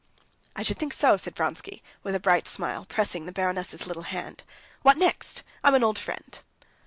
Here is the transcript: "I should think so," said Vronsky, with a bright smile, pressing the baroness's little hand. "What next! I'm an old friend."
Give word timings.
"I 0.55 0.63
should 0.63 0.79
think 0.79 0.93
so," 0.93 1.15
said 1.15 1.35
Vronsky, 1.35 1.83
with 2.01 2.15
a 2.15 2.19
bright 2.19 2.47
smile, 2.47 2.85
pressing 2.85 3.27
the 3.27 3.31
baroness's 3.31 3.85
little 3.85 4.01
hand. 4.09 4.41
"What 4.81 4.97
next! 4.97 5.43
I'm 5.63 5.75
an 5.75 5.83
old 5.83 5.99
friend." 5.99 6.39